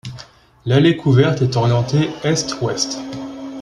[0.65, 2.97] L'allée couverte est orientée est-ouest.